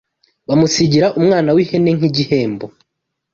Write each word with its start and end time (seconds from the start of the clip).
Bamusigira 0.47 1.07
umwana 1.19 1.49
w’ihene 1.55 1.91
nk’igihembo 1.97 2.65